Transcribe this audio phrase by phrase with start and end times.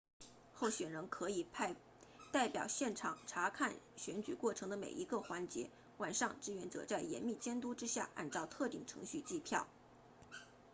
[0.55, 1.75] 候选人可以派
[2.31, 9.67] 代表现场察看选举过程的每一个环节晚上志愿者在严密监督之下按照特定程序计票